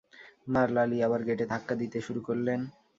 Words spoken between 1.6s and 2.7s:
দিতে শুরু করলেন।